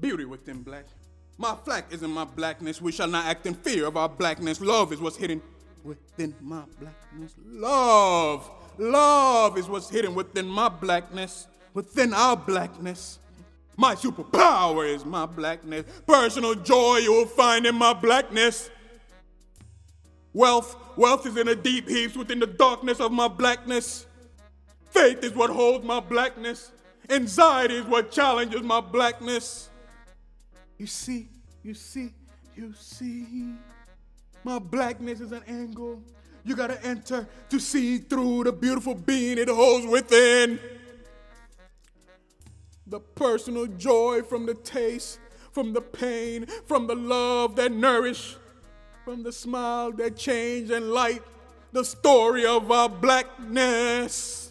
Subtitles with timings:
[0.00, 0.84] Beauty within black.
[1.38, 2.80] My flack is in my blackness.
[2.80, 4.60] We shall not act in fear of our blackness.
[4.60, 5.40] Love is what's hidden
[5.82, 7.34] within my blackness.
[7.44, 8.50] Love.
[8.78, 11.46] Love is what's hidden within my blackness.
[11.74, 13.18] Within our blackness.
[13.76, 15.84] My superpower is my blackness.
[16.06, 18.70] Personal joy you will find in my blackness.
[20.32, 24.06] Wealth, wealth is in the deep heaps within the darkness of my blackness.
[24.94, 26.70] Faith is what holds my blackness.
[27.10, 29.68] Anxiety is what challenges my blackness.
[30.78, 31.26] You see,
[31.64, 32.12] you see,
[32.56, 33.54] you see.
[34.44, 36.00] My blackness is an angle.
[36.44, 40.60] You gotta enter to see through the beautiful being it holds within.
[42.86, 45.18] The personal joy from the taste,
[45.50, 48.36] from the pain, from the love that nourish,
[49.04, 51.22] from the smile that change and light
[51.72, 54.43] the story of our blackness.